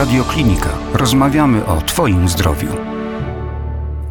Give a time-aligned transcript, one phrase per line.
[0.00, 0.68] Radioklinika.
[0.94, 2.68] Rozmawiamy o Twoim zdrowiu.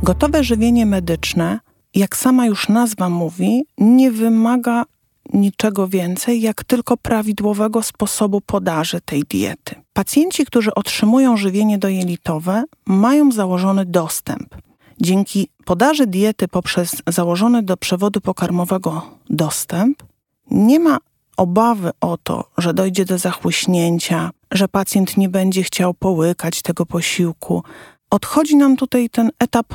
[0.04, 1.60] Gotowe żywienie medyczne,
[1.96, 4.86] jak sama już nazwa mówi, nie wymaga
[5.34, 9.76] niczego więcej, jak tylko prawidłowego sposobu podaży tej diety.
[9.94, 14.56] Pacjenci, którzy otrzymują żywienie dojelitowe, mają założony dostęp.
[15.02, 20.04] Dzięki podaży diety poprzez założony do przewodu pokarmowego dostęp,
[20.52, 20.98] nie ma
[21.38, 27.64] obawy o to, że dojdzie do zachłyśnięcia, że pacjent nie będzie chciał połykać tego posiłku.
[28.10, 29.68] Odchodzi nam tutaj ten etap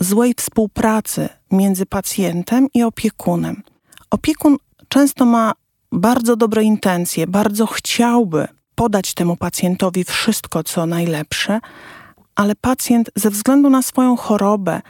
[0.00, 3.62] złej współpracy między pacjentem i opiekunem.
[4.10, 4.56] Opiekun
[4.88, 5.52] często ma
[5.92, 11.60] bardzo dobre intencje, bardzo chciałby podać temu pacjentowi wszystko, co najlepsze,
[12.34, 14.82] ale pacjent ze względu na swoją chorobę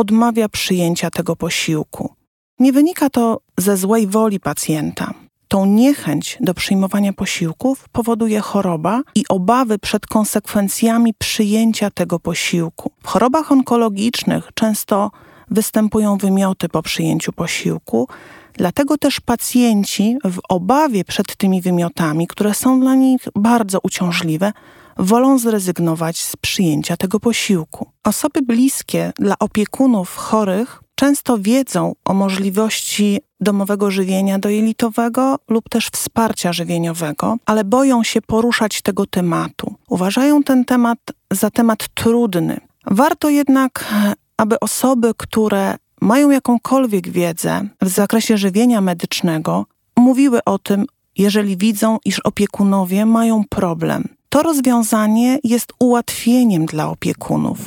[0.00, 2.14] odmawia przyjęcia tego posiłku.
[2.58, 5.14] Nie wynika to ze złej woli pacjenta.
[5.48, 12.92] Tą niechęć do przyjmowania posiłków powoduje choroba i obawy przed konsekwencjami przyjęcia tego posiłku.
[13.02, 15.10] W chorobach onkologicznych często
[15.50, 18.08] występują wymioty po przyjęciu posiłku,
[18.54, 24.52] dlatego też pacjenci w obawie przed tymi wymiotami, które są dla nich bardzo uciążliwe,
[24.98, 27.90] wolą zrezygnować z przyjęcia tego posiłku.
[28.04, 36.52] Osoby bliskie dla opiekunów chorych często wiedzą o możliwości domowego żywienia dojelitowego lub też wsparcia
[36.52, 39.74] żywieniowego, ale boją się poruszać tego tematu.
[39.88, 40.98] Uważają ten temat
[41.30, 42.60] za temat trudny.
[42.86, 43.94] Warto jednak,
[44.36, 51.98] aby osoby, które mają jakąkolwiek wiedzę w zakresie żywienia medycznego, mówiły o tym, jeżeli widzą,
[52.04, 54.08] iż opiekunowie mają problem.
[54.32, 57.58] To rozwiązanie jest ułatwieniem dla opiekunów.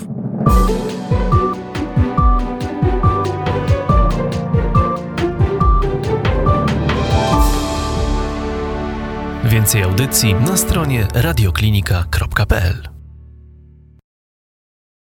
[9.43, 12.92] Więcej audycji na stronie radioklinika.pl